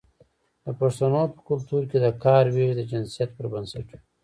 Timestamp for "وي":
3.91-3.97